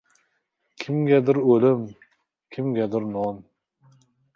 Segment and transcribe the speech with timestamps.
[0.83, 1.85] •Kimgadir o‘lim—
[2.59, 3.43] kimgadir non.